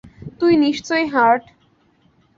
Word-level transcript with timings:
তুই 0.39 0.53
নিশ্চয়ই 0.57 1.05
হার্ট। 1.07 1.43